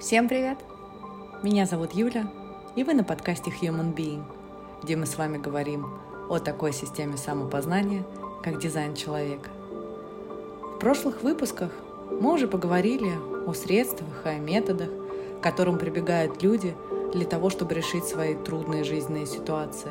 Всем 0.00 0.28
привет! 0.28 0.58
Меня 1.42 1.66
зовут 1.66 1.92
Юля, 1.92 2.30
и 2.76 2.84
вы 2.84 2.94
на 2.94 3.02
подкасте 3.02 3.50
Human 3.50 3.92
Being, 3.92 4.22
где 4.80 4.94
мы 4.94 5.06
с 5.06 5.18
вами 5.18 5.38
говорим 5.38 5.88
о 6.28 6.38
такой 6.38 6.72
системе 6.72 7.16
самопознания, 7.16 8.04
как 8.44 8.60
дизайн 8.60 8.94
человека. 8.94 9.50
В 10.76 10.78
прошлых 10.78 11.24
выпусках 11.24 11.72
мы 12.12 12.32
уже 12.32 12.46
поговорили 12.46 13.10
о 13.44 13.52
средствах 13.54 14.24
и 14.24 14.28
о 14.28 14.38
методах, 14.38 14.88
к 15.40 15.42
которым 15.42 15.78
прибегают 15.78 16.44
люди 16.44 16.76
для 17.12 17.26
того, 17.26 17.50
чтобы 17.50 17.74
решить 17.74 18.04
свои 18.04 18.36
трудные 18.36 18.84
жизненные 18.84 19.26
ситуации. 19.26 19.90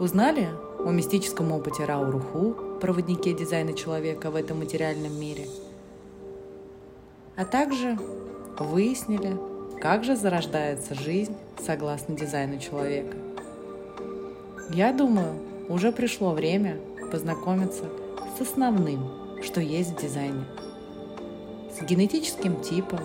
Узнали 0.00 0.48
о 0.80 0.90
мистическом 0.90 1.52
опыте 1.52 1.84
Рау 1.84 2.10
Руху, 2.10 2.56
проводнике 2.80 3.34
дизайна 3.34 3.72
человека 3.72 4.32
в 4.32 4.34
этом 4.34 4.58
материальном 4.58 5.18
мире, 5.18 5.46
а 7.36 7.44
также 7.44 7.96
выяснили, 8.64 9.36
как 9.80 10.04
же 10.04 10.16
зарождается 10.16 10.94
жизнь 10.94 11.36
согласно 11.64 12.16
дизайну 12.16 12.58
человека. 12.58 13.16
Я 14.70 14.92
думаю, 14.92 15.34
уже 15.68 15.92
пришло 15.92 16.32
время 16.32 16.78
познакомиться 17.10 17.84
с 18.36 18.40
основным, 18.40 19.42
что 19.42 19.60
есть 19.60 19.92
в 19.92 20.02
дизайне. 20.02 20.44
С 21.78 21.82
генетическим 21.82 22.60
типом, 22.62 23.00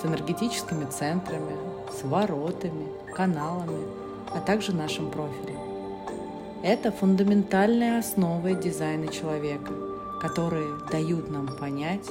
с 0.00 0.04
энергетическими 0.04 0.84
центрами, 0.84 1.56
с 1.98 2.02
воротами, 2.04 2.88
каналами, 3.14 3.86
а 4.34 4.40
также 4.40 4.74
нашим 4.74 5.10
профилем. 5.10 5.56
Это 6.62 6.90
фундаментальные 6.90 7.98
основы 7.98 8.54
дизайна 8.54 9.08
человека, 9.08 9.72
которые 10.20 10.68
дают 10.90 11.30
нам 11.30 11.46
понять, 11.46 12.06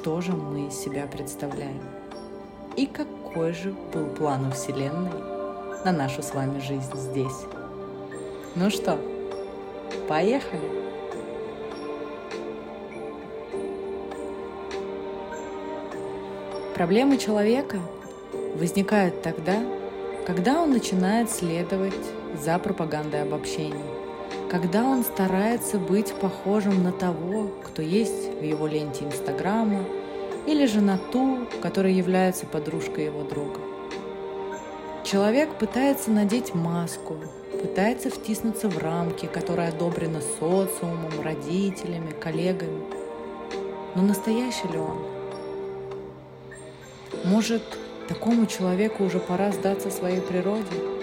что 0.00 0.22
же 0.22 0.32
мы 0.32 0.68
из 0.68 0.74
себя 0.80 1.06
представляем 1.06 1.82
и 2.74 2.86
какой 2.86 3.52
же 3.52 3.74
был 3.92 4.06
план 4.06 4.46
у 4.46 4.50
Вселенной 4.50 5.10
на 5.84 5.92
нашу 5.92 6.22
с 6.22 6.32
вами 6.32 6.58
жизнь 6.58 6.90
здесь. 6.94 7.44
Ну 8.54 8.70
что, 8.70 8.98
поехали! 10.08 10.62
Проблемы 16.74 17.18
человека 17.18 17.78
возникают 18.54 19.20
тогда, 19.20 19.62
когда 20.26 20.62
он 20.62 20.70
начинает 20.70 21.30
следовать 21.30 21.92
за 22.42 22.58
пропагандой 22.58 23.22
обобщений, 23.22 23.99
когда 24.50 24.82
он 24.82 25.04
старается 25.04 25.78
быть 25.78 26.12
похожим 26.14 26.82
на 26.82 26.90
того, 26.90 27.52
кто 27.64 27.82
есть 27.82 28.34
в 28.40 28.42
его 28.42 28.66
ленте 28.66 29.04
Инстаграма, 29.04 29.84
или 30.44 30.66
же 30.66 30.80
на 30.80 30.98
ту, 30.98 31.46
которая 31.62 31.92
является 31.92 32.46
подружкой 32.46 33.04
его 33.04 33.22
друга. 33.22 33.60
Человек 35.04 35.54
пытается 35.54 36.10
надеть 36.10 36.52
маску, 36.52 37.16
пытается 37.62 38.10
втиснуться 38.10 38.68
в 38.68 38.76
рамки, 38.78 39.26
которые 39.26 39.68
одобрены 39.68 40.20
социумом, 40.20 41.12
родителями, 41.22 42.10
коллегами. 42.10 42.82
Но 43.94 44.02
настоящий 44.02 44.66
ли 44.66 44.78
он? 44.78 44.98
Может, 47.24 47.62
такому 48.08 48.46
человеку 48.46 49.04
уже 49.04 49.20
пора 49.20 49.52
сдаться 49.52 49.90
своей 49.90 50.20
природе? 50.20 50.99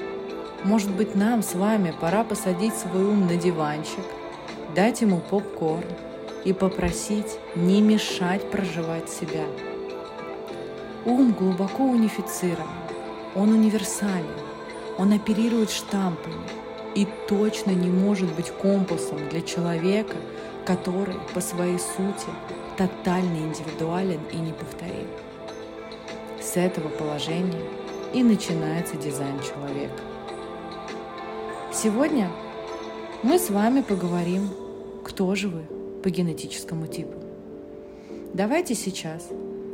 Может 0.68 0.92
быть, 0.92 1.16
нам 1.16 1.44
с 1.44 1.56
вами 1.56 1.96
пора 1.98 2.26
посадить 2.26 2.76
свой 2.76 3.06
ум 3.06 3.26
на 3.26 3.38
диванчик, 3.38 4.04
дать 4.76 5.00
ему 5.00 5.22
попкорн 5.22 5.86
и 6.44 6.52
попросить 6.52 7.40
не 7.56 7.82
мешать 7.82 8.52
проживать 8.52 9.10
себя. 9.10 9.46
Ум 11.06 11.32
глубоко 11.32 11.86
унифицирован, 11.86 12.68
он 13.34 13.52
универсален, 13.52 14.26
он 14.98 15.14
оперирует 15.14 15.72
штампами 15.72 16.36
и 16.96 17.08
точно 17.30 17.72
не 17.72 17.88
может 17.90 18.30
быть 18.36 18.52
компасом 18.52 19.20
для 19.30 19.40
человека, 19.40 20.18
который 20.66 21.16
по 21.34 21.40
своей 21.40 21.80
сути 21.80 22.28
тотально 22.76 23.38
индивидуален 23.38 24.20
и 24.34 24.36
неповторим. 24.36 25.08
С 26.42 26.58
этого 26.58 26.90
положения 26.90 27.64
и 28.14 28.22
начинается 28.22 28.98
дизайн 28.98 29.40
человека. 29.40 30.17
Сегодня 31.80 32.32
мы 33.22 33.38
с 33.38 33.52
вами 33.52 33.82
поговорим, 33.82 34.50
кто 35.04 35.36
же 35.36 35.48
вы 35.48 35.62
по 36.02 36.10
генетическому 36.10 36.88
типу. 36.88 37.20
Давайте 38.34 38.74
сейчас 38.74 39.30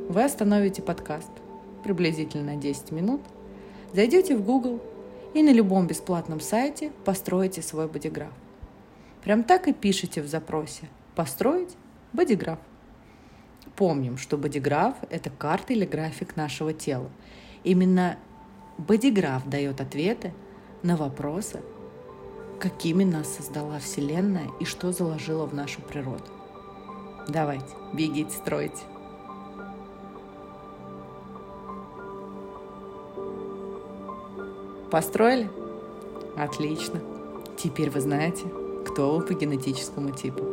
вы 0.10 0.22
остановите 0.22 0.82
подкаст 0.82 1.30
приблизительно 1.82 2.58
10 2.58 2.92
минут, 2.92 3.22
зайдете 3.94 4.36
в 4.36 4.44
Google 4.44 4.82
и 5.34 5.42
на 5.42 5.54
любом 5.54 5.88
бесплатном 5.88 6.42
сайте 6.42 6.92
построите 7.06 7.62
свой 7.62 7.88
бодиграф. 7.88 8.34
Прям 9.24 9.46
так 9.46 9.70
и 9.70 9.74
пишите 9.74 10.22
в 10.22 10.28
запросе 10.28 10.90
«Построить 11.16 11.78
бодиграф». 12.12 12.60
Помним, 13.78 14.18
что 14.18 14.38
бодиграф– 14.38 14.98
это 15.10 15.30
карта 15.30 15.72
или 15.72 15.86
график 15.86 16.36
нашего 16.36 16.74
тела. 16.74 17.10
Именно 17.64 18.18
бодиграф 18.78 19.48
дает 19.48 19.80
ответы 19.80 20.34
на 20.82 20.98
вопросы, 20.98 21.62
какими 22.64 23.04
нас 23.04 23.28
создала 23.28 23.78
Вселенная 23.80 24.50
и 24.62 24.64
что 24.64 24.94
заложила 24.94 25.46
в 25.46 25.54
нашу 25.54 25.82
природу. 25.82 26.24
Давайте, 27.28 27.76
бегите, 27.92 28.32
стройте. 28.32 28.84
Построили? 34.90 35.50
Отлично. 36.38 37.02
Теперь 37.58 37.90
вы 37.90 38.00
знаете, 38.00 38.46
кто 38.88 39.18
вы 39.18 39.26
по 39.26 39.34
генетическому 39.34 40.12
типу. 40.12 40.46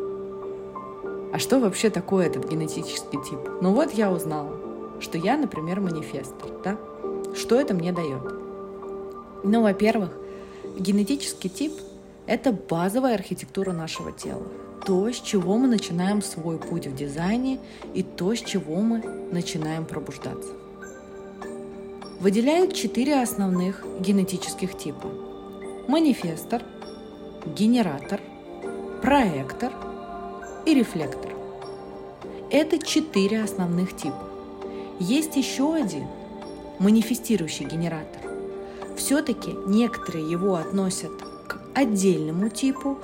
А 1.32 1.38
что 1.38 1.60
вообще 1.60 1.90
такое 1.90 2.26
этот 2.26 2.50
генетический 2.50 3.22
тип? 3.22 3.38
Ну 3.60 3.72
вот 3.72 3.92
я 3.92 4.10
узнала, 4.10 4.50
что 4.98 5.16
я, 5.16 5.36
например, 5.36 5.78
манифестор, 5.78 6.50
да? 6.64 6.76
Что 7.36 7.60
это 7.60 7.72
мне 7.72 7.92
дает? 7.92 8.34
Ну, 9.44 9.62
во-первых, 9.62 10.10
генетический 10.76 11.48
тип– 11.48 11.72
это 12.30 12.52
базовая 12.52 13.14
архитектура 13.16 13.72
нашего 13.72 14.12
тела. 14.12 14.46
То, 14.86 15.10
с 15.10 15.20
чего 15.20 15.58
мы 15.58 15.66
начинаем 15.66 16.22
свой 16.22 16.58
путь 16.58 16.86
в 16.86 16.94
дизайне 16.94 17.58
и 17.92 18.04
то, 18.04 18.32
с 18.36 18.38
чего 18.38 18.76
мы 18.76 19.00
начинаем 19.32 19.84
пробуждаться. 19.84 20.52
Выделяют 22.20 22.72
четыре 22.72 23.20
основных 23.20 23.84
генетических 23.98 24.78
типа. 24.78 25.08
Манифестор, 25.88 26.62
генератор, 27.46 28.20
проектор 29.02 29.72
и 30.66 30.74
рефлектор. 30.74 31.32
Это 32.48 32.78
четыре 32.78 33.42
основных 33.42 33.96
типа. 33.96 34.22
Есть 35.00 35.34
еще 35.34 35.74
один 35.74 36.06
манифестирующий 36.78 37.66
генератор. 37.66 38.22
Все-таки 38.96 39.50
некоторые 39.66 40.30
его 40.30 40.54
относят 40.54 41.10
отдельному 41.74 42.48
типу, 42.48 42.98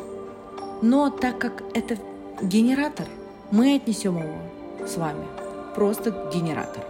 но 0.83 1.11
так 1.11 1.39
как 1.39 1.63
это 1.75 1.97
генератор, 2.43 3.07
мы 3.51 3.77
отнесем 3.77 4.19
его 4.19 4.87
с 4.87 4.97
вами 4.97 5.25
просто 5.75 6.11
к 6.11 6.35
генератору. 6.35 6.87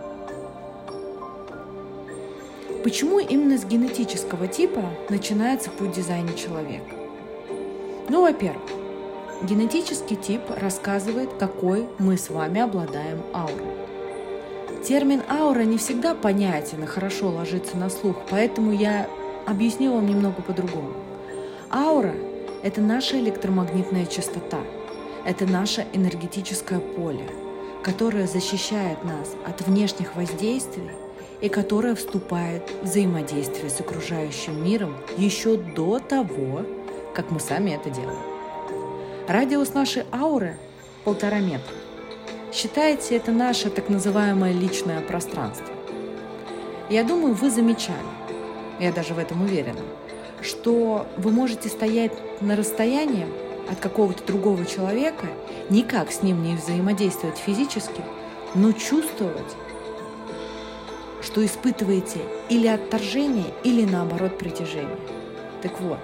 Почему 2.83 3.19
именно 3.19 3.59
с 3.59 3.65
генетического 3.65 4.47
типа 4.47 4.83
начинается 5.09 5.71
путь 5.71 5.93
дизайна 5.93 6.33
человека? 6.35 6.95
Ну, 8.09 8.23
во-первых, 8.23 8.63
генетический 9.43 10.17
тип 10.17 10.43
рассказывает, 10.57 11.31
какой 11.39 11.89
мы 11.99 12.17
с 12.17 12.31
вами 12.31 12.61
обладаем 12.61 13.23
аурой. 13.35 13.75
Термин 14.85 15.23
аура 15.29 15.63
не 15.63 15.79
всегда 15.79 16.15
понятен 16.15 16.85
и 16.85 16.87
хорошо 16.87 17.29
ложится 17.29 17.77
на 17.77 17.91
слух, 17.91 18.19
поэтому 18.31 18.71
я 18.71 19.09
объясню 19.47 19.93
вам 19.93 20.07
немного 20.07 20.41
по-другому. 20.43 20.93
Аура– 21.71 22.15
это 22.63 22.81
наша 22.81 23.19
электромагнитная 23.19 24.07
частота, 24.07 24.61
это 25.25 25.47
наше 25.47 25.85
энергетическое 25.93 26.79
поле, 26.79 27.29
которое 27.83 28.29
защищает 28.29 29.03
нас 29.03 29.35
от 29.45 29.67
внешних 29.67 30.15
воздействий 30.15 30.89
и 31.41 31.49
которое 31.49 31.97
вступает 31.97 32.71
в 32.71 32.85
взаимодействие 32.85 33.69
с 33.69 33.81
окружающим 33.81 34.65
миром 34.65 34.97
еще 35.19 35.57
до 35.57 35.99
того, 35.99 36.63
как 37.15 37.33
мы 37.33 37.41
сами 37.41 37.73
это 37.73 37.91
делаем. 37.91 38.23
Радиус 39.27 39.75
нашей 39.75 40.05
ауры– 40.13 40.57
полтора 41.05 41.41
метра. 41.41 41.75
Считайте, 42.53 43.17
это 43.17 43.33
наше 43.33 43.71
так 43.71 43.89
называемое 43.89 44.53
личное 44.53 45.01
пространство. 45.01 45.75
Я 46.89 47.03
думаю, 47.03 47.35
вы 47.35 47.51
замечали, 47.51 47.97
я 48.79 48.93
даже 48.93 49.15
в 49.15 49.19
этом 49.19 49.43
уверена– 49.43 49.81
что 50.47 51.07
вы 51.17 51.33
можете 51.33 51.69
стоять 51.69 52.13
на 52.41 52.57
расстоянии 52.57 53.27
от 53.71 53.79
какого-то 53.81 54.25
другого 54.25 54.65
человека, 54.65 55.27
никак 55.71 56.13
с 56.13 56.23
ним 56.23 56.43
не 56.43 56.57
взаимодействовать 56.57 57.39
физически, 57.39 58.03
но 58.55 58.73
чувствовать 58.73 59.57
что 61.23 61.45
испытываете 61.45 62.21
или 62.49 62.69
отторжение, 62.69 63.53
или 63.65 63.85
наоборот 63.85 64.39
притяжение. 64.39 64.97
Так 65.61 65.81
вот, 65.81 65.99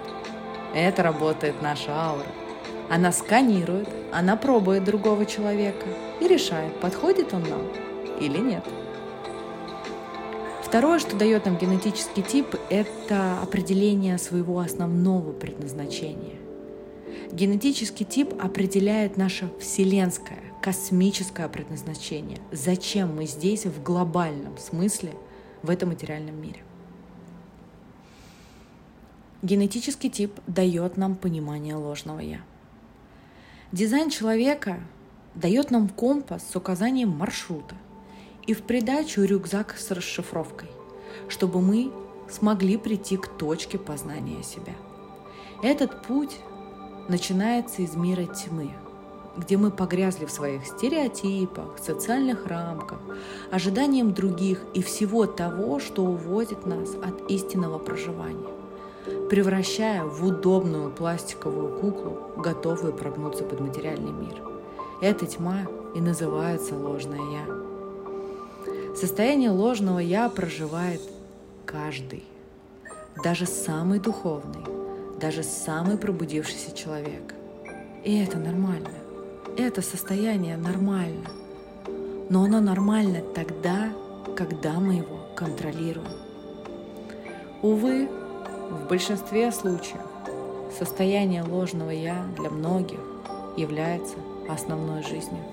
это 0.75 1.01
работает 1.01 1.61
наша 1.61 1.91
аура. 1.91 2.25
Она 2.89 3.11
сканирует, 3.11 3.87
она 4.11 4.35
пробует 4.35 4.83
другого 4.83 5.25
человека 5.25 5.87
и 6.19 6.27
решает, 6.27 6.77
подходит 6.81 7.33
он 7.33 7.43
нам 7.43 7.61
или 8.19 8.37
нет. 8.37 8.63
Второе, 10.73 10.97
что 10.97 11.15
дает 11.15 11.45
нам 11.45 11.59
генетический 11.59 12.23
тип, 12.23 12.55
это 12.71 13.39
определение 13.43 14.17
своего 14.17 14.57
основного 14.57 15.31
предназначения. 15.31 16.39
Генетический 17.31 18.07
тип 18.07 18.33
определяет 18.41 19.15
наше 19.15 19.51
вселенское, 19.59 20.39
космическое 20.63 21.47
предназначение. 21.47 22.39
Зачем 22.51 23.15
мы 23.15 23.27
здесь 23.27 23.67
в 23.67 23.83
глобальном 23.83 24.57
смысле 24.57 25.13
в 25.61 25.69
этом 25.69 25.89
материальном 25.89 26.41
мире. 26.41 26.63
Генетический 29.43 30.09
тип 30.09 30.39
дает 30.47 30.97
нам 30.97 31.13
понимание 31.13 31.75
ложного 31.75 32.19
«я». 32.19 32.41
Дизайн 33.71 34.09
человека 34.09 34.79
дает 35.35 35.69
нам 35.69 35.87
компас 35.87 36.43
с 36.49 36.55
указанием 36.55 37.09
маршрута 37.09 37.75
и 38.45 38.53
в 38.53 38.63
придачу 38.63 39.23
рюкзак 39.23 39.75
с 39.77 39.91
расшифровкой, 39.91 40.69
чтобы 41.29 41.61
мы 41.61 41.91
смогли 42.29 42.77
прийти 42.77 43.17
к 43.17 43.27
точке 43.27 43.77
познания 43.77 44.43
себя. 44.43 44.73
Этот 45.61 46.03
путь 46.03 46.37
начинается 47.07 47.81
из 47.81 47.95
мира 47.95 48.25
тьмы, 48.25 48.71
где 49.37 49.57
мы 49.57 49.71
погрязли 49.71 50.25
в 50.25 50.31
своих 50.31 50.65
стереотипах, 50.65 51.79
социальных 51.79 52.45
рамках, 52.47 52.99
ожиданиям 53.51 54.13
других 54.13 54.61
и 54.73 54.83
всего 54.83 55.25
того, 55.25 55.79
что 55.79 56.03
уводит 56.03 56.65
нас 56.65 56.89
от 56.95 57.29
истинного 57.31 57.77
проживания, 57.77 58.49
превращая 59.29 60.03
в 60.03 60.25
удобную 60.25 60.91
пластиковую 60.91 61.79
куклу, 61.79 62.17
готовую 62.37 62.93
прогнуться 62.93 63.43
под 63.43 63.59
материальный 63.59 64.11
мир. 64.11 64.41
Эта 65.01 65.25
тьма 65.25 65.61
и 65.95 66.01
называется 66.01 66.75
ложное 66.75 67.19
«я». 67.19 67.62
Состояние 69.03 69.49
ложного 69.49 69.99
«я» 69.99 70.29
проживает 70.29 71.01
каждый, 71.65 72.23
даже 73.21 73.45
самый 73.45 73.99
духовный, 73.99 74.63
даже 75.19 75.43
самый 75.43 75.97
пробудившийся 75.97 76.73
человек. 76.73 77.35
И 78.05 78.17
это 78.23 78.37
нормально. 78.37 78.87
Это 79.57 79.81
состояние 79.81 80.55
нормально. 80.55 81.27
Но 82.29 82.45
оно 82.45 82.61
нормально 82.61 83.19
тогда, 83.35 83.91
когда 84.37 84.79
мы 84.79 84.93
его 84.93 85.19
контролируем. 85.35 86.07
Увы, 87.61 88.07
в 88.69 88.87
большинстве 88.87 89.51
случаев 89.51 89.99
состояние 90.79 91.43
ложного 91.43 91.89
«я» 91.89 92.25
для 92.37 92.49
многих 92.49 93.01
является 93.57 94.15
основной 94.47 95.03
жизнью. 95.03 95.43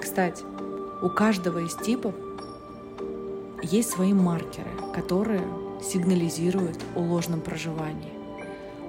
Кстати, 0.00 0.42
у 1.02 1.08
каждого 1.10 1.58
из 1.58 1.74
типов 1.74 2.14
есть 3.62 3.90
свои 3.90 4.14
маркеры, 4.14 4.70
которые 4.94 5.42
сигнализирует 5.82 6.78
о 6.94 7.00
ложном 7.00 7.40
проживании. 7.40 8.12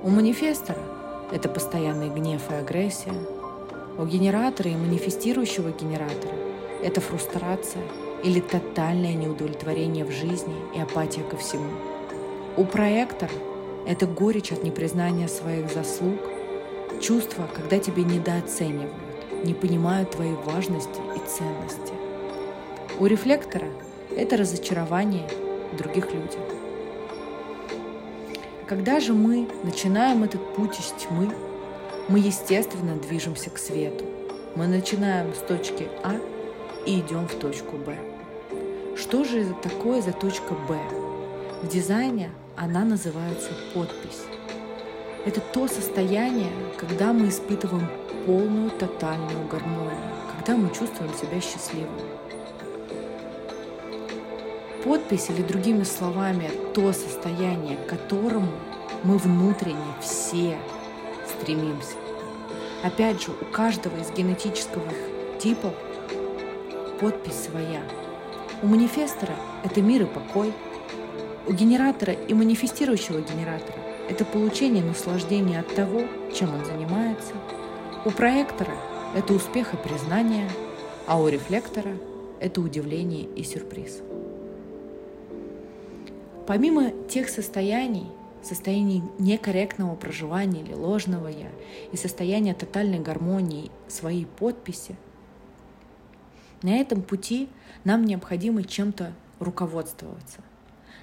У 0.04 0.10
манифестора 0.10 0.80
это 1.32 1.50
постоянный 1.50 2.10
гнев 2.10 2.42
и 2.50 2.54
агрессия. 2.54 3.14
У 3.98 4.06
генератора 4.06 4.70
и 4.70 4.76
манифестирующего 4.76 5.72
генератора 5.72 6.34
это 6.82 7.02
фрустрация 7.02 7.84
или 8.24 8.40
тотальное 8.40 9.14
неудовлетворение 9.14 10.06
в 10.06 10.12
жизни 10.12 10.56
и 10.76 10.80
апатия 10.80 11.24
ко 11.24 11.36
всему. 11.36 11.72
У 12.56 12.64
проектора 12.64 13.32
это 13.86 14.06
горечь 14.06 14.52
от 14.52 14.64
непризнания 14.64 15.28
своих 15.28 15.72
заслуг, 15.72 16.20
чувство, 17.02 17.48
когда 17.54 17.80
тебе 17.80 18.04
недооценивают, 18.04 18.94
не 19.44 19.54
понимают 19.54 20.12
твоей 20.12 20.36
важности 20.46 21.00
и 21.16 21.20
ценности. 21.28 21.97
У 23.00 23.06
рефлектора 23.06 23.68
это 24.16 24.38
разочарование 24.38 25.30
в 25.72 25.78
других 25.78 26.12
людях. 26.12 26.40
Когда 28.66 29.00
же 29.00 29.14
мы 29.14 29.48
начинаем 29.62 30.24
этот 30.24 30.56
путь 30.56 30.80
из 30.80 30.94
тьмы, 31.04 31.30
мы, 32.08 32.18
естественно, 32.18 32.96
движемся 32.96 33.52
к 33.52 33.60
свету. 33.60 34.04
Мы 34.56 34.66
начинаем 34.66 35.36
с 35.36 35.38
точки 35.38 35.88
А 36.04 36.16
и 36.88 37.00
идем 37.00 37.28
в 37.28 37.36
точку 37.36 37.78
Б. 37.78 37.96
Что 38.96 39.24
же 39.24 39.42
это 39.42 39.54
такое 39.70 40.02
за 40.02 40.12
точка 40.12 40.56
Б? 40.68 40.80
В 41.62 41.68
дизайне 41.68 42.32
она 42.56 42.84
называется 42.84 43.52
подпись. 43.76 44.24
Это 45.24 45.40
то 45.40 45.68
состояние, 45.68 46.52
когда 46.80 47.14
мы 47.14 47.30
испытываем 47.30 47.88
полную 48.26 48.72
тотальную 48.72 49.48
гармонию, 49.48 50.16
когда 50.36 50.58
мы 50.58 50.74
чувствуем 50.74 51.14
себя 51.14 51.40
счастливыми. 51.40 52.17
Подпись 54.88 55.30
или 55.30 55.42
другими 55.42 55.84
словами 55.84 56.50
то 56.74 56.94
состояние, 56.94 57.76
к 57.76 57.88
которому 57.88 58.54
мы 59.04 59.18
внутренне 59.18 59.76
все 60.00 60.58
стремимся. 61.28 61.98
Опять 62.84 63.22
же, 63.22 63.32
у 63.32 63.46
каждого 63.52 63.98
из 63.98 64.10
генетического 64.12 64.88
типов 65.40 65.74
подпись 67.02 67.50
своя. 67.50 67.82
У 68.64 68.68
манифестора 68.68 69.36
это 69.66 69.82
мир 69.82 70.04
и 70.04 70.06
покой. 70.06 70.54
У 71.48 71.52
генератора 71.52 72.14
и 72.14 72.34
манифестирующего 72.34 73.20
генератора 73.20 73.80
это 74.08 74.24
получение 74.24 74.86
наслаждения 74.86 75.60
от 75.60 75.76
того, 75.76 76.04
чем 76.34 76.54
он 76.54 76.64
занимается. 76.64 77.34
У 78.06 78.12
проектора 78.12 78.76
это 79.14 79.34
успех 79.34 79.74
и 79.74 79.78
признание, 79.78 80.50
а 81.08 81.20
у 81.20 81.28
рефлектора 81.28 81.92
это 82.40 82.62
удивление 82.62 83.24
и 83.36 83.44
сюрприз. 83.44 84.02
Помимо 86.48 86.92
тех 87.10 87.28
состояний, 87.28 88.08
состояний 88.42 89.04
некорректного 89.20 89.96
проживания 89.96 90.62
или 90.62 90.74
ложного 90.74 91.28
«я» 91.28 91.50
и 91.92 91.98
состояния 91.98 92.54
тотальной 92.54 93.00
гармонии 93.00 93.70
своей 93.90 94.26
подписи, 94.26 94.96
на 96.62 96.78
этом 96.78 97.02
пути 97.02 97.50
нам 97.84 98.06
необходимо 98.06 98.64
чем-то 98.64 99.14
руководствоваться. 99.40 100.40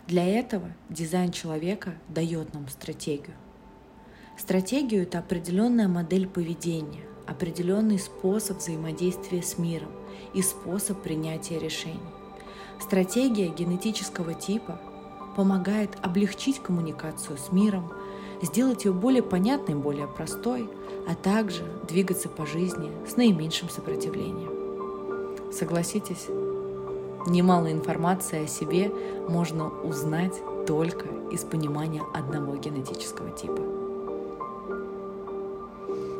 Для 0.06 0.24
этого 0.24 0.72
дизайн 0.88 1.30
человека 1.30 1.92
дает 2.08 2.54
нам 2.54 2.66
стратегию. 2.68 3.36
Стратегию– 4.38 5.02
это 5.04 5.18
определенная 5.18 5.88
модель 5.88 6.26
поведения, 6.26 7.04
определенный 7.26 7.98
способ 7.98 8.58
взаимодействия 8.58 9.42
с 9.42 9.58
миром 9.58 9.92
и 10.32 10.40
способ 10.40 11.02
принятия 11.02 11.58
решений. 11.58 12.00
Стратегия 12.80 13.48
генетического 13.48 14.32
типа– 14.32 14.80
помогает 15.34 15.90
облегчить 16.02 16.62
коммуникацию 16.62 17.36
с 17.36 17.52
миром, 17.52 17.90
сделать 18.42 18.84
ее 18.84 18.92
более 18.92 19.22
понятной, 19.22 19.74
более 19.74 20.06
простой, 20.06 20.68
а 21.08 21.14
также 21.14 21.64
двигаться 21.88 22.28
по 22.28 22.46
жизни 22.46 22.90
с 23.08 23.16
наименьшим 23.16 23.68
сопротивлением. 23.68 25.52
Согласитесь, 25.52 26.26
немало 27.26 27.70
информации 27.70 28.44
о 28.44 28.48
себе 28.48 28.90
можно 29.28 29.68
узнать 29.68 30.34
только 30.66 31.06
из 31.30 31.40
понимания 31.40 32.02
одного 32.12 32.56
генетического 32.56 33.30
типа. 33.30 33.60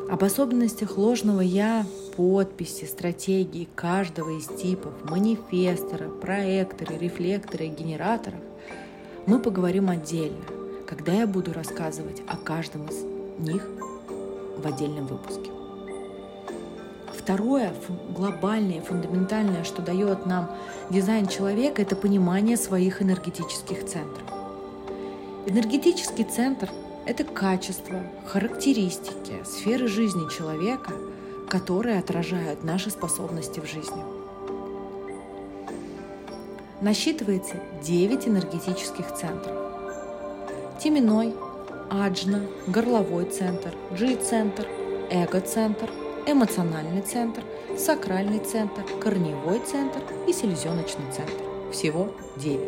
Об 0.09 0.23
особенностях 0.23 0.97
ложного 0.97 1.41
«я», 1.41 1.85
подписи, 2.15 2.85
стратегии 2.85 3.67
каждого 3.75 4.37
из 4.37 4.45
типов 4.45 4.93
манифестора, 5.03 6.09
проектора, 6.09 6.93
рефлектора 6.93 7.65
и 7.65 7.69
генераторов 7.69 8.39
мы 9.27 9.39
поговорим 9.39 9.89
отдельно, 9.89 10.45
когда 10.87 11.13
я 11.13 11.27
буду 11.27 11.51
рассказывать 11.51 12.21
о 12.27 12.37
каждом 12.37 12.85
из 12.87 13.01
них 13.39 13.67
в 14.57 14.65
отдельном 14.65 15.07
выпуске. 15.07 15.49
Второе, 17.17 17.73
глобальное, 18.15 18.81
фундаментальное, 18.81 19.63
что 19.63 19.81
дает 19.81 20.27
нам 20.27 20.51
дизайн 20.91 21.25
человека, 21.25 21.81
это 21.81 21.95
понимание 21.95 22.55
своих 22.55 23.01
энергетических 23.01 23.85
центров. 23.85 24.27
Энергетический 25.47 26.23
центр– 26.23 26.69
это 27.07 27.23
качество, 27.23 28.03
характеристики, 28.27 29.43
сферы 29.43 29.87
жизни 29.87 30.29
человека, 30.29 30.93
которые 31.49 31.97
отражают 31.97 32.63
наши 32.63 32.91
способности 32.91 33.59
в 33.59 33.65
жизни– 33.65 34.03
насчитывается 36.85 37.55
9 37.81 38.27
энергетических 38.27 39.11
центров. 39.15 39.57
Теменной, 40.79 41.33
аджна, 41.89 42.41
горловой 42.67 43.25
центр, 43.25 43.73
джи-центр, 43.95 44.67
эго-центр, 45.09 45.89
эмоциональный 46.27 47.01
центр, 47.01 47.41
сакральный 47.75 48.37
центр, 48.37 48.83
корневой 49.01 49.61
центр 49.65 49.99
и 50.27 50.31
селезеночный 50.31 51.11
центр. 51.11 51.33
Всего 51.71 52.13
9. 52.35 52.59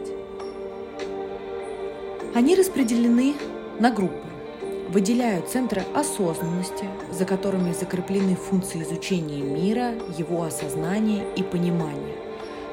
Они 2.34 2.56
распределены 2.56 3.36
на 3.80 3.92
группы. 3.92 4.28
Выделяют 4.90 5.48
центры 5.50 5.84
осознанности, 5.94 6.86
за 7.12 7.26
которыми 7.26 7.72
закреплены 7.72 8.36
функции 8.36 8.82
изучения 8.82 9.44
мира, 9.44 9.94
его 10.18 10.42
осознания 10.42 11.24
и 11.36 11.44
понимания. 11.44 12.16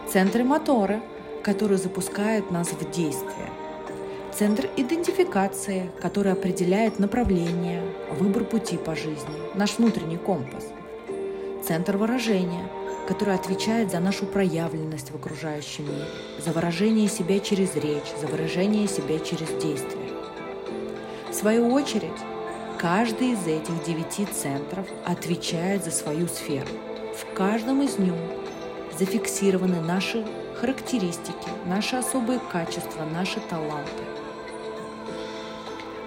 Центры 0.08 0.42
мотора, 0.44 1.02
которые 1.44 1.78
запускают 1.78 2.50
нас 2.50 2.68
в 2.68 2.90
действие. 2.90 3.50
Центр 4.32 4.68
идентификации, 4.76 5.90
который 6.00 6.32
определяет 6.32 6.98
направление, 6.98 7.82
выбор 8.18 8.44
пути 8.44 8.76
по 8.76 8.96
жизни, 8.96 9.34
наш 9.54 9.78
внутренний 9.78 10.16
компас. 10.16 10.64
Центр 11.62 11.96
выражения, 11.96 12.68
который 13.06 13.34
отвечает 13.34 13.90
за 13.90 14.00
нашу 14.00 14.26
проявленность 14.26 15.10
в 15.10 15.14
окружающем 15.14 15.84
мире, 15.84 16.06
за 16.44 16.50
выражение 16.52 17.08
себя 17.08 17.38
через 17.38 17.76
речь, 17.76 18.12
за 18.20 18.26
выражение 18.26 18.88
себя 18.88 19.18
через 19.18 19.48
действие. 19.62 20.10
В 21.30 21.34
свою 21.34 21.72
очередь, 21.72 22.10
каждый 22.78 23.32
из 23.32 23.46
этих 23.46 23.84
девяти 23.84 24.24
центров 24.24 24.86
отвечает 25.04 25.84
за 25.84 25.90
свою 25.90 26.26
сферу. 26.26 26.68
В 27.14 27.34
каждом 27.34 27.82
из 27.82 27.98
них 27.98 28.14
зафиксированы 28.98 29.80
наши 29.80 30.24
характеристики, 30.64 31.50
наши 31.66 31.96
особые 31.96 32.40
качества, 32.50 33.04
наши 33.12 33.38
таланты. 33.50 34.02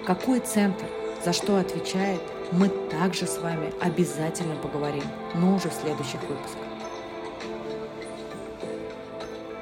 Какой 0.04 0.40
центр 0.40 0.84
за 1.24 1.32
что 1.32 1.58
отвечает, 1.58 2.20
мы 2.50 2.68
также 2.90 3.28
с 3.28 3.38
вами 3.38 3.72
обязательно 3.80 4.56
поговорим, 4.56 5.04
но 5.36 5.54
уже 5.54 5.68
в 5.68 5.74
следующих 5.74 6.20
выпусках. 6.22 6.66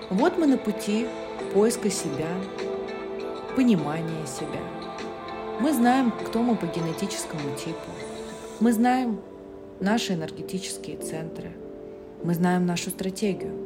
Вот 0.09 0.39
мы 0.39 0.47
на 0.47 0.57
пути 0.57 1.07
поиска 1.53 1.91
себя, 1.91 2.31
понимания 3.55 4.27
себя. 4.27 4.63
Мы 5.61 5.75
знаем, 5.75 6.11
кто 6.11 6.43
мы 6.43 6.57
по 6.57 6.65
генетическому 6.65 7.55
типу. 7.55 7.91
Мы 8.61 8.73
знаем 8.73 9.21
наши 9.79 10.15
энергетические 10.15 10.97
центры. 10.97 11.53
Мы 12.25 12.33
знаем 12.33 12.65
нашу 12.65 12.89
стратегию. 12.89 13.66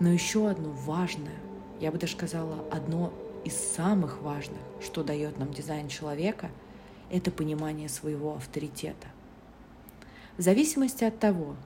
Но 0.00 0.08
еще 0.08 0.48
одно 0.48 0.70
важное, 0.70 1.38
я 1.78 1.92
бы 1.92 1.98
даже 1.98 2.14
сказала, 2.14 2.64
одно 2.70 3.12
из 3.44 3.54
самых 3.54 4.22
важных, 4.22 4.58
что 4.80 5.04
дает 5.04 5.38
нам 5.38 5.52
дизайн 5.52 5.88
человека, 5.88 6.50
это 7.10 7.30
понимание 7.30 7.88
своего 7.88 8.34
авторитета. 8.34 9.08
В 10.38 10.42
зависимости 10.42 11.04
от 11.04 11.18
того, 11.18 11.56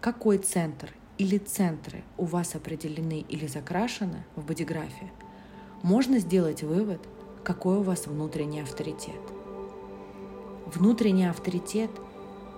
какой 0.00 0.38
центр 0.38 0.92
или 1.18 1.38
центры 1.38 2.02
у 2.16 2.24
вас 2.24 2.56
определены 2.56 3.20
или 3.20 3.46
закрашены 3.46 4.24
в 4.34 4.44
бодиграфе, 4.44 5.12
можно 5.82 6.18
сделать 6.18 6.62
вывод, 6.62 7.00
какой 7.44 7.76
у 7.76 7.82
вас 7.82 8.06
внутренний 8.06 8.60
авторитет. 8.60 9.20
Внутренний 10.66 11.26
авторитет, 11.26 11.90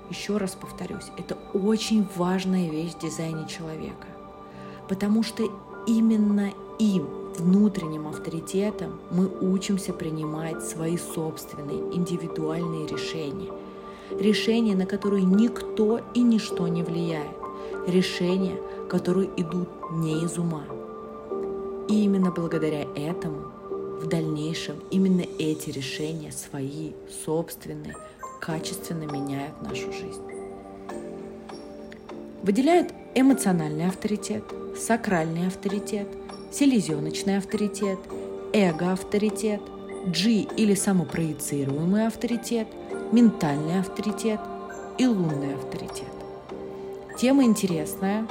еще 0.08 0.38
раз 0.38 0.54
повторюсь, 0.54 1.10
это 1.18 1.34
очень 1.52 2.06
важная 2.16 2.70
вещь 2.70 2.94
в 2.94 3.00
дизайне 3.00 3.46
человека, 3.46 4.06
потому 4.88 5.22
что 5.22 5.44
именно 5.86 6.52
им, 6.78 7.06
внутренним 7.36 8.08
авторитетом, 8.08 8.98
мы 9.10 9.26
учимся 9.26 9.92
принимать 9.92 10.62
свои 10.62 10.96
собственные 10.96 11.94
индивидуальные 11.94 12.86
решения. 12.86 13.50
Решения, 14.18 14.74
на 14.74 14.86
которые 14.86 15.24
никто 15.24 16.00
и 16.14 16.20
ничто 16.20 16.68
не 16.68 16.82
влияет. 16.82 17.36
Решения, 17.86 18.56
которые 18.88 19.28
идут 19.36 19.68
не 19.92 20.24
из 20.24 20.38
ума. 20.38 20.64
И 21.88 22.04
именно 22.04 22.30
благодаря 22.30 22.82
этому 22.94 23.52
в 24.00 24.06
дальнейшем 24.06 24.76
именно 24.90 25.24
эти 25.38 25.70
решения 25.70 26.32
свои, 26.32 26.92
собственные, 27.24 27.96
качественно 28.40 29.04
меняют 29.10 29.60
нашу 29.62 29.92
жизнь. 29.92 30.22
Выделяют 32.42 32.92
эмоциональный 33.16 33.88
авторитет, 33.88 34.44
сакральный 34.78 35.48
авторитет– 35.48 36.06
селезеночный 36.52 37.38
авторитет, 37.38 37.98
эго-авторитет, 38.52 39.60
G 40.06 40.46
или 40.56 40.74
самопроецируемый 40.74 42.06
авторитет, 42.06 42.68
ментальный 43.12 43.80
авторитет 43.80 44.40
и 44.98 45.06
лунный 45.06 45.54
авторитет. 45.54 46.12
Тема 47.18 47.44
интересная 47.44 48.26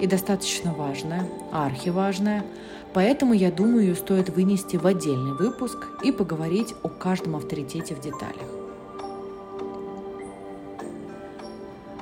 и 0.00 0.08
достаточно 0.08 0.74
важная, 0.74 1.26
архиважная, 1.52 2.44
поэтому 2.92 3.32
я 3.32 3.52
думаю, 3.52 3.86
ее 3.86 3.94
стоит 3.94 4.28
вынести 4.28 4.76
в 4.76 4.86
отдельный 4.86 5.34
выпуск 5.34 5.86
и 6.02 6.10
поговорить 6.10 6.74
о 6.82 6.88
каждом 6.88 7.36
авторитете 7.36 7.94
в 7.94 8.00
деталях. 8.00 8.50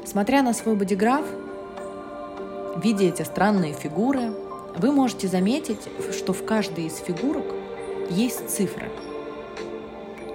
Смотря 0.05 0.43
на 0.43 0.55
свой 0.55 0.75
бодиграф, 0.75 1.27
видя 2.77 3.05
эти 3.05 3.23
странные 3.23 3.73
фигуры– 3.73 4.33
вы 4.77 4.91
можете 4.91 5.29
заметить, 5.29 5.89
что 6.13 6.33
в 6.33 6.45
каждой 6.45 6.87
из 6.87 6.97
фигурок 6.97 7.45
есть 8.11 8.49
цифры. 8.49 8.91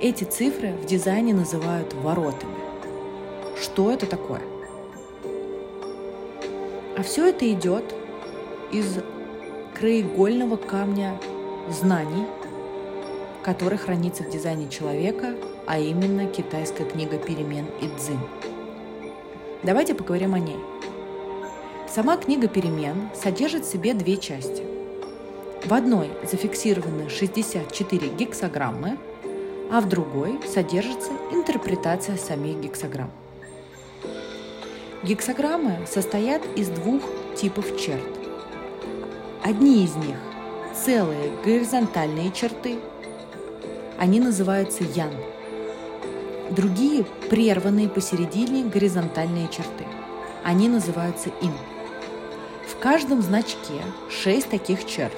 Эти 0.01 0.24
цифры 0.24 0.74
в 0.74 0.86
дизайне 0.86 1.34
называют 1.34 1.93
воротами. 1.93 2.55
Что 3.62 3.91
это 3.91 4.05
такое? 4.05 4.41
А 6.98 7.03
все 7.03 7.29
это 7.29 7.51
идет 7.51 7.84
из 8.72 9.00
краеугольного 9.77 10.55
камня 10.55 11.19
знаний, 11.69 12.25
который 13.43 13.77
хранится 13.77 14.24
в 14.24 14.29
дизайне 14.29 14.69
человека, 14.69 15.36
а 15.65 15.79
именно 15.79 16.27
китайская 16.27 16.86
книга 16.86 17.17
перемен 17.17 17.65
и 17.81 17.88
дзин. 17.98 18.19
Давайте 19.63 19.93
поговорим 19.93 20.34
о 20.34 20.39
ней– 20.39 20.60
Сама 21.91 22.17
книга 22.17 22.48
перемен 22.48 23.10
содержит 23.15 23.65
в 23.65 23.72
себе 23.72 23.96
две 23.96 24.15
части. 24.17 24.62
В 25.65 25.74
одной 25.74 26.12
зафиксированы 26.22 27.10
64 27.10 28.10
гексограммы, 28.10 29.00
а 29.72 29.81
в 29.81 29.89
другой 29.89 30.39
содержится 30.48 31.10
интерпретация 31.31 32.15
самих 32.15 32.60
гексограмм. 32.60 33.10
Гексограммы 35.01 35.79
состоят 35.88 36.43
из 36.55 36.69
двух 36.69 37.01
типов 37.36 37.75
черт. 37.79 38.03
Одни 39.43 39.84
из 39.84 39.96
них– 39.96 40.17
целые 40.75 41.31
горизонтальные 41.43 42.31
черты, 42.31 42.77
они 43.98 44.19
называются 44.19 44.84
ян. 44.84 45.13
Другие– 46.51 47.03
прерванные 47.31 47.89
посередине 47.89 48.65
горизонтальные 48.65 49.48
черты, 49.48 49.86
они 50.43 50.69
называются 50.69 51.29
ин 51.41 51.53
каждом 52.79 53.21
значке 53.21 53.81
6 54.09 54.50
таких 54.50 54.86
черт, 54.86 55.13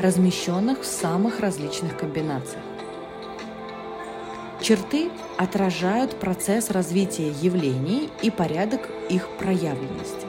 размещенных 0.00 0.80
в 0.80 0.86
самых 0.86 1.40
различных 1.40 1.96
комбинациях. 1.98 2.62
Черты 4.62 5.10
отражают 5.36 6.18
процесс 6.18 6.70
развития 6.70 7.28
явлений 7.42 8.08
и 8.22 8.30
порядок 8.30 8.88
их 9.10 9.28
проявленности. 9.38 10.26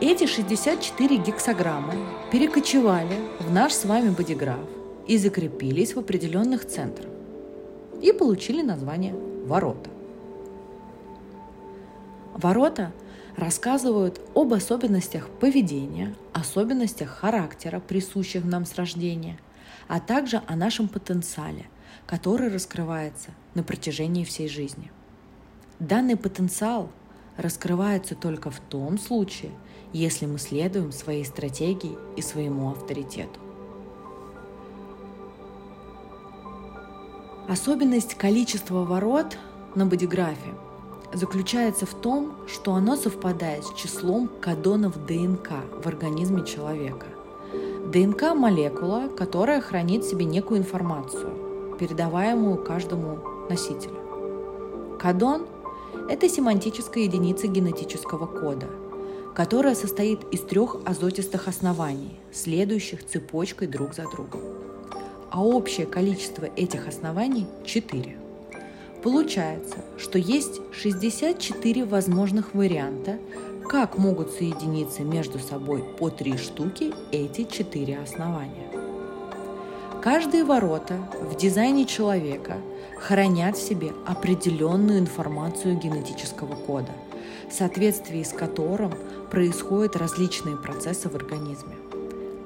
Эти 0.00 0.26
64 0.26 1.16
гексограммы 1.16 1.94
перекочевали 2.30 3.16
в 3.40 3.50
наш 3.50 3.72
с 3.72 3.86
вами 3.86 4.10
бодиграф 4.10 4.68
и 5.06 5.16
закрепились 5.16 5.94
в 5.96 5.98
определенных 5.98 6.66
центрах 6.66 7.08
и 8.02 8.12
получили 8.12 8.60
название 8.60 9.14
«ворота». 9.46 9.88
Ворота– 12.34 12.92
рассказывают 13.38 14.20
об 14.34 14.52
особенностях 14.52 15.28
поведения, 15.28 16.14
особенностях 16.32 17.08
характера, 17.08 17.78
присущих 17.78 18.44
нам 18.44 18.66
с 18.66 18.74
рождения, 18.74 19.38
а 19.86 20.00
также 20.00 20.42
о 20.48 20.56
нашем 20.56 20.88
потенциале, 20.88 21.66
который 22.06 22.48
раскрывается 22.48 23.30
на 23.54 23.62
протяжении 23.62 24.24
всей 24.24 24.48
жизни. 24.48 24.90
Данный 25.78 26.16
потенциал 26.16 26.90
раскрывается 27.36 28.16
только 28.16 28.50
в 28.50 28.58
том 28.58 28.98
случае, 28.98 29.52
если 29.92 30.26
мы 30.26 30.38
следуем 30.38 30.90
своей 30.90 31.24
стратегии 31.24 31.96
и 32.16 32.22
своему 32.22 32.70
авторитету. 32.72 33.38
Особенность 37.48 38.14
количества 38.16 38.84
ворот 38.84 39.38
на 39.76 39.86
бодиграфе– 39.86 40.52
заключается 41.12 41.86
в 41.86 41.94
том, 41.94 42.34
что 42.46 42.74
оно 42.74 42.96
совпадает 42.96 43.64
с 43.64 43.74
числом 43.74 44.28
кадонов 44.40 45.06
ДНК 45.06 45.50
в 45.82 45.86
организме 45.86 46.44
человека. 46.44 47.06
ДНК– 47.92 48.34
молекула, 48.34 49.08
которая 49.08 49.60
хранит 49.60 50.04
в 50.04 50.10
себе 50.10 50.26
некую 50.26 50.60
информацию, 50.60 51.76
передаваемую 51.78 52.62
каждому 52.62 53.18
носителю. 53.48 53.96
Кадон– 55.00 55.46
это 56.10 56.28
семантическая 56.28 57.04
единица 57.04 57.46
генетического 57.46 58.26
кода, 58.26 58.66
которая 59.34 59.74
состоит 59.74 60.24
из 60.32 60.40
трех 60.40 60.76
азотистых 60.84 61.48
оснований, 61.48 62.20
следующих 62.32 63.06
цепочкой 63.06 63.68
друг 63.68 63.94
за 63.94 64.02
другом. 64.10 64.40
А 65.30 65.42
общее 65.42 65.86
количество 65.86 66.44
этих 66.56 66.88
оснований– 66.88 67.46
4. 67.64 68.27
Получается, 69.02 69.76
что 69.96 70.18
есть 70.18 70.60
64 70.72 71.84
возможных 71.84 72.54
варианта, 72.54 73.18
как 73.68 73.96
могут 73.96 74.32
соединиться 74.32 75.02
между 75.02 75.38
собой 75.38 75.84
по 75.98 76.10
три 76.10 76.36
штуки 76.36 76.92
эти 77.12 77.44
четыре 77.44 77.98
основания. 77.98 78.68
Каждые 80.02 80.44
ворота 80.44 80.96
в 81.20 81.36
дизайне 81.36 81.84
человека 81.84 82.56
хранят 82.98 83.56
в 83.56 83.62
себе 83.62 83.92
определенную 84.06 84.98
информацию 84.98 85.76
генетического 85.76 86.54
кода, 86.54 86.92
в 87.48 87.52
соответствии 87.52 88.22
с 88.22 88.32
которым 88.32 88.94
происходят 89.30 89.96
различные 89.96 90.56
процессы 90.56 91.08
в 91.08 91.14
организме. 91.14 91.76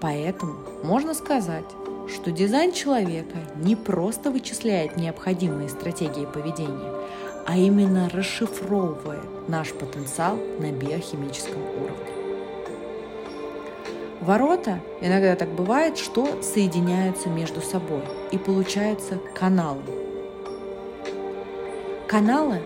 Поэтому 0.00 0.54
можно 0.82 1.14
сказать, 1.14 1.64
что 2.12 2.31
дизайн 2.31 2.73
человека 2.73 3.38
не 3.57 3.75
просто 3.75 4.31
вычисляет 4.31 4.97
необходимые 4.97 5.69
стратегии 5.69 6.26
поведения, 6.26 6.92
а 7.47 7.57
именно 7.57 8.09
расшифровывает 8.11 9.49
наш 9.49 9.73
потенциал 9.73 10.37
на 10.59 10.71
биохимическом 10.71 11.62
уровне. 11.62 12.12
Ворота, 14.21 14.81
иногда 15.00 15.35
так 15.35 15.49
бывает, 15.49 15.99
что 15.99 16.42
соединяются 16.42 17.28
между 17.28 17.61
собой 17.61 18.02
и 18.31 18.38
получаются 18.38 19.19
каналы. 19.35 19.83
Каналы 22.07 22.61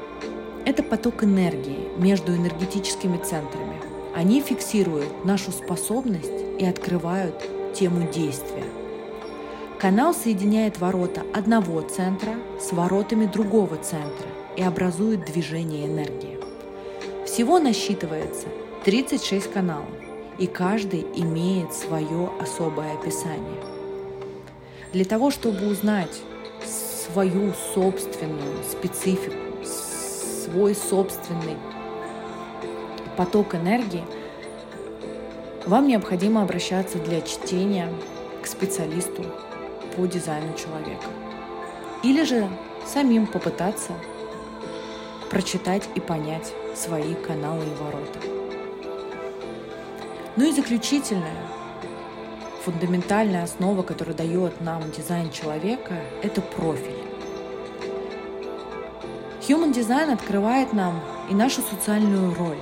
–это 0.64 0.82
поток 0.82 1.22
энергии 1.22 1.88
между 1.98 2.34
энергетическими 2.34 3.18
центрами. 3.18 3.76
Они 4.16 4.40
фиксируют 4.40 5.24
нашу 5.24 5.52
способность 5.52 6.32
и 6.58 6.64
открывают 6.64 7.48
тему 7.74 8.10
действия. 8.10 8.64
Канал 9.78 10.12
соединяет 10.12 10.78
ворота 10.80 11.22
одного 11.32 11.82
центра 11.82 12.34
с 12.60 12.72
воротами 12.72 13.26
другого 13.26 13.76
центра 13.76 14.26
и 14.56 14.62
образует 14.62 15.24
движение 15.24 15.86
энергии. 15.86 16.38
Всего 17.24 17.58
насчитывается 17.60 18.48
36 18.84 19.52
каналов 19.52 19.88
и 20.38 20.46
каждый 20.46 21.06
имеет 21.14 21.72
свое 21.72 22.30
особое 22.40 22.94
описание. 22.94 23.62
Для 24.92 25.04
того, 25.04 25.30
чтобы 25.30 25.66
узнать 25.68 26.22
свою 26.64 27.52
собственную 27.74 28.64
специфику, 28.68 29.36
свой 29.64 30.74
собственный 30.74 31.56
поток 33.16 33.54
энергии, 33.54 34.04
вам 35.68 35.86
необходимо 35.86 36.42
обращаться 36.42 36.98
для 36.98 37.20
чтения 37.20 37.92
к 38.42 38.46
специалисту 38.46 39.22
по 39.94 40.06
дизайну 40.06 40.54
человека. 40.56 41.04
Или 42.02 42.24
же 42.24 42.48
самим 42.86 43.26
попытаться 43.26 43.92
прочитать 45.30 45.86
и 45.94 46.00
понять 46.00 46.54
свои 46.74 47.14
каналы 47.14 47.64
и 47.66 47.82
ворота. 47.82 48.18
Ну 50.36 50.48
и 50.48 50.52
заключительная, 50.52 51.36
фундаментальная 52.64 53.44
основа, 53.44 53.82
которая 53.82 54.16
дает 54.16 54.62
нам 54.62 54.90
дизайн 54.90 55.30
человека, 55.30 55.96
это 56.22 56.40
профиль. 56.40 57.04
Human 59.46 59.74
Design 59.74 60.14
открывает 60.14 60.72
нам 60.72 60.98
и 61.28 61.34
нашу 61.34 61.60
социальную 61.60 62.34
роль 62.34 62.58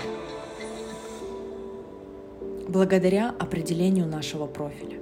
благодаря 2.68 3.31
определению 3.31 4.07
нашего 4.07 4.46
профиля. 4.46 4.98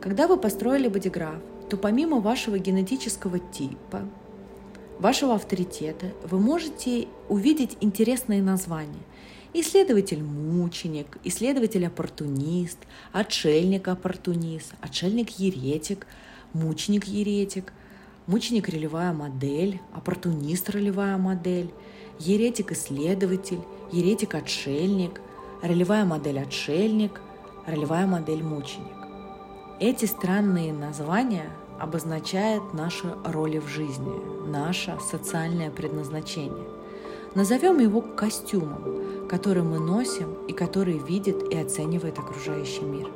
Когда 0.00 0.26
вы 0.26 0.36
построили 0.36 0.88
бодиграф, 0.88 1.40
то 1.68 1.76
помимо 1.76 2.20
вашего 2.20 2.58
генетического 2.58 3.38
типа, 3.38 4.08
вашего 4.98 5.34
авторитета, 5.34 6.12
вы 6.24 6.38
можете 6.38 7.06
увидеть 7.28 7.76
интересные 7.80 8.42
названия– 8.42 9.04
Исследователь-мученик, 9.52 11.18
исследователь-оппортунист, 11.24 12.78
отшельник-оппортунист, 13.10 14.74
отшельник-еретик, 14.80 16.06
мученик-еретик, 16.52 17.72
мученик-ролевая 18.28 19.12
модель, 19.12 19.80
оппортунист-ролевая 19.92 21.16
модель, 21.16 21.72
еретик-исследователь, 22.20 23.58
еретик-отшельник, 23.90 25.20
ролевая 25.62 26.04
модель-отшельник, 26.04 27.20
ролевая 27.66 28.06
модель-мученик. 28.06 28.86
Эти 29.78 30.04
странные 30.04 30.72
названия 30.72 31.50
обозначают 31.78 32.74
наши 32.74 33.14
роли 33.24 33.58
в 33.58 33.66
жизни, 33.66 34.12
наше 34.46 34.98
социальное 35.10 35.70
предназначение. 35.70 36.66
Назовем 37.34 37.78
его 37.78 38.00
костюмом, 38.00 39.28
который 39.28 39.62
мы 39.62 39.78
носим 39.78 40.34
и 40.48 40.52
который 40.52 40.98
видит 40.98 41.42
и 41.50 41.56
оценивает 41.56 42.18
окружающий 42.18 42.82
мир. 42.82 43.08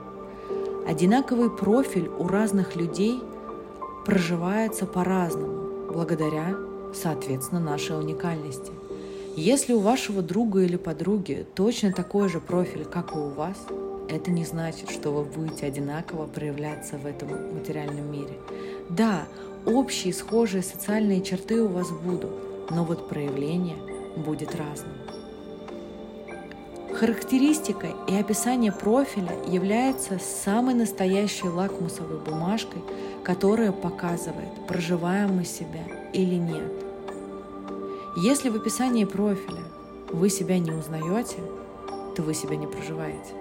Одинаковый 0.87 1.51
профиль 1.51 2.09
у 2.09 2.29
разных 2.29 2.77
людей 2.77 3.23
проживается 4.05 4.87
по-разному, 4.87 5.93
благодаря, 5.93 6.57
соответственно, 6.95 7.61
нашей 7.61 7.99
уникальности. 7.99 8.71
Если 9.37 9.73
у 9.73 9.81
вашего 9.81 10.23
друга 10.23 10.61
или 10.61 10.77
подруги 10.77 11.45
точно 11.57 11.93
такой 11.93 12.29
же 12.29 12.39
профиль, 12.39 12.85
как 12.85 13.17
и 13.17 13.19
у 13.19 13.31
вас, 13.31 13.57
это 14.09 14.31
не 14.31 14.45
значит, 14.45 14.91
что 14.91 15.11
вы 15.11 15.25
будете 15.25 15.67
одинаково 15.67 16.27
проявляться 16.27 16.99
в 16.99 17.05
этом 17.05 17.53
материальном 17.53 18.13
мире. 18.13 18.39
Да, 18.89 19.25
общие 19.67 20.15
схожие 20.15 20.63
социальные 20.63 21.21
черты 21.23 21.61
у 21.61 21.67
вас 21.67 21.91
будут, 21.91 22.31
но 22.71 22.85
вот 22.85 23.09
проявление 23.09 23.77
будет 24.17 24.55
разным. 24.55 24.95
Характеристика 26.95 27.89
и 28.07 28.15
описание 28.15 28.71
профиля 28.71 29.37
является 29.49 30.21
самой 30.21 30.75
настоящей 30.75 31.49
лакмусовой 31.49 32.21
бумажкой, 32.21 32.83
которая 33.25 33.73
показывает, 33.73 34.53
проживаем 34.69 35.39
мы 35.39 35.45
себя 35.45 35.83
или 36.13 36.37
нет. 36.37 36.94
Если 38.17 38.49
в 38.49 38.55
описании 38.55 39.05
профиля 39.05 39.65
вы 40.13 40.31
себя 40.31 40.61
не 40.61 40.71
узнаете, 40.71 41.39
то 42.15 42.23
вы 42.23 42.33
себя 42.33 42.55
не 42.55 42.69
проживаете. 42.69 43.35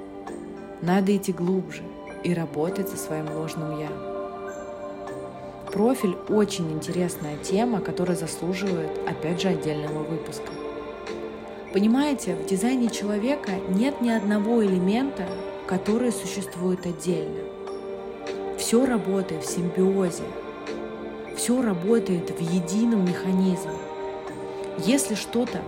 Надо 0.81 1.15
идти 1.15 1.31
глубже 1.31 1.83
и 2.23 2.33
работать 2.33 2.89
со 2.89 2.97
своим 2.97 3.31
ложным 3.31 3.79
«я». 3.79 3.89
Профиль– 5.71 6.17
очень 6.27 6.71
интересная 6.71 7.37
тема, 7.37 7.81
которая 7.81 8.17
заслуживает, 8.17 8.89
опять 9.07 9.43
же, 9.43 9.49
отдельного 9.49 10.01
выпуска. 10.01 10.49
Понимаете, 11.71 12.35
в 12.35 12.47
дизайне 12.47 12.89
человека 12.89 13.51
нет 13.69 14.01
ни 14.01 14.09
одного 14.09 14.65
элемента, 14.65 15.27
который 15.67 16.11
существует 16.11 16.83
отдельно. 16.87 17.41
Все 18.57 18.83
работает 18.87 19.43
в 19.43 19.49
симбиозе, 19.49 20.23
все 21.37 21.61
работает 21.61 22.31
в 22.31 22.41
едином 22.41 23.05
механизме. 23.05 23.71
Если 24.79 25.15
что-то 25.15 25.61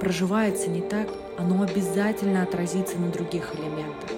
проживается 0.00 0.70
не 0.70 0.80
так, 0.80 1.08
оно 1.36 1.62
обязательно 1.62 2.42
отразится 2.42 2.98
на 2.98 3.10
других 3.10 3.54
элементах. 3.56 4.10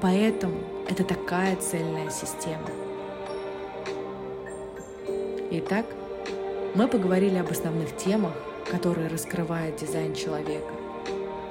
Поэтому 0.00 0.54
это 0.88 1.04
такая 1.04 1.56
цельная 1.56 2.10
система. 2.10 2.68
Итак, 5.50 5.86
мы 6.74 6.88
поговорили 6.88 7.36
об 7.36 7.50
основных 7.50 7.94
темах, 7.96 8.32
который 8.70 9.08
раскрывает 9.08 9.76
дизайн 9.76 10.14
человека. 10.14 10.72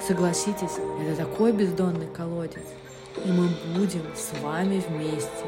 Согласитесь, 0.06 0.80
это 1.02 1.16
такой 1.16 1.52
бездонный 1.52 2.08
колодец. 2.08 2.64
И 3.24 3.32
мы 3.32 3.50
будем 3.76 4.04
с 4.15 4.38
вами 4.41 4.82
вместе 4.88 5.45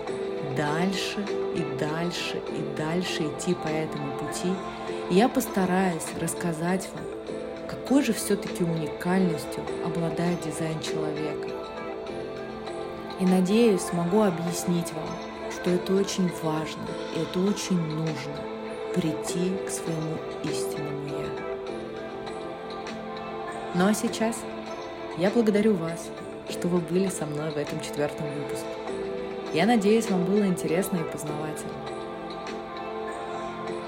дальше 0.55 1.25
и 1.55 1.65
дальше 1.79 2.41
и 2.49 2.77
дальше 2.77 3.23
идти 3.23 3.55
по 3.55 3.67
этому 3.67 4.11
пути. 4.17 4.53
И 5.09 5.15
я 5.15 5.29
постараюсь 5.29 6.05
рассказать 6.19 6.89
вам, 6.93 7.05
какой 7.67 8.03
же 8.03 8.13
все-таки 8.13 8.63
уникальностью 8.63 9.63
обладает 9.85 10.41
дизайн 10.41 10.79
человека. 10.81 11.49
И 13.19 13.25
надеюсь, 13.25 13.81
смогу 13.81 14.21
объяснить 14.21 14.91
вам, 14.93 15.09
что 15.51 15.69
это 15.69 15.95
очень 15.95 16.29
важно 16.41 16.87
и 17.15 17.21
это 17.21 17.39
очень 17.39 17.79
нужно 17.79 18.35
прийти 18.93 19.53
к 19.65 19.69
своему 19.69 20.17
истинному 20.43 21.07
я. 21.07 21.25
Ну 23.75 23.87
а 23.87 23.93
сейчас 23.93 24.37
я 25.17 25.29
благодарю 25.31 25.73
вас, 25.75 26.09
что 26.49 26.67
вы 26.67 26.79
были 26.79 27.07
со 27.07 27.25
мной 27.25 27.51
в 27.51 27.57
этом 27.57 27.79
четвертом 27.81 28.25
выпуске. 28.33 28.67
Я 29.53 29.65
надеюсь, 29.65 30.09
вам 30.09 30.25
было 30.25 30.45
интересно 30.45 30.97
и 30.97 31.11
познавательно. 31.11 31.73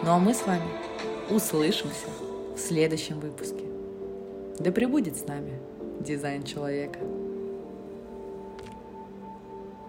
Ну 0.04 0.12
а 0.12 0.20
мы 0.20 0.34
с 0.34 0.46
вами 0.46 0.62
услышимся 1.30 2.08
в 2.56 2.60
следующем 2.60 3.20
выпуске. 3.20 3.64
Да 4.60 4.72
пребудет 4.72 5.18
с 5.18 5.26
нами 5.26 5.60
дизайн 6.00 6.44
человека. 6.44 7.00